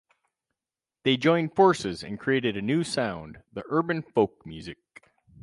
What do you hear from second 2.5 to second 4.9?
a new sound, the urban folk music.